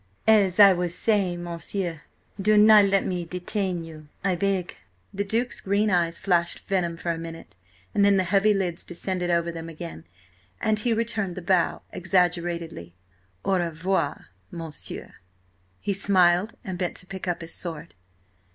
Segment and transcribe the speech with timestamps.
[0.25, 4.75] "As I was saying, m'sieu–do not let me detain you, I beg."
[5.13, 7.55] The Duke's green eyes flashed venom for a minute,
[7.93, 10.05] and then the heavy lids descended over them again,
[10.59, 12.95] and he returned the bow exaggeratedly.
[13.45, 15.17] "Au revoir, monsieur,"
[15.79, 17.93] he smiled, and bent to pick up his sword.